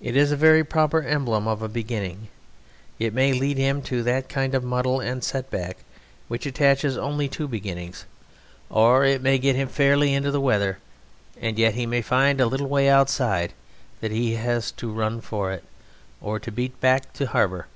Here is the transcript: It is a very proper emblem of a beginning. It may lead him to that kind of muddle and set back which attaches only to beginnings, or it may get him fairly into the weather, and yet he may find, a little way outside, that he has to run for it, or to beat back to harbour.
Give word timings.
It 0.00 0.16
is 0.16 0.32
a 0.32 0.38
very 0.38 0.64
proper 0.64 1.02
emblem 1.02 1.46
of 1.46 1.60
a 1.60 1.68
beginning. 1.68 2.28
It 2.98 3.12
may 3.12 3.34
lead 3.34 3.58
him 3.58 3.82
to 3.82 4.02
that 4.04 4.26
kind 4.30 4.54
of 4.54 4.64
muddle 4.64 5.00
and 5.00 5.22
set 5.22 5.50
back 5.50 5.76
which 6.28 6.46
attaches 6.46 6.96
only 6.96 7.28
to 7.28 7.46
beginnings, 7.46 8.06
or 8.70 9.04
it 9.04 9.20
may 9.20 9.36
get 9.36 9.56
him 9.56 9.68
fairly 9.68 10.14
into 10.14 10.30
the 10.30 10.40
weather, 10.40 10.78
and 11.38 11.58
yet 11.58 11.74
he 11.74 11.84
may 11.84 12.00
find, 12.00 12.40
a 12.40 12.46
little 12.46 12.68
way 12.68 12.88
outside, 12.88 13.52
that 14.00 14.12
he 14.12 14.36
has 14.36 14.70
to 14.72 14.90
run 14.90 15.20
for 15.20 15.52
it, 15.52 15.64
or 16.22 16.38
to 16.40 16.50
beat 16.50 16.80
back 16.80 17.12
to 17.12 17.26
harbour. 17.26 17.66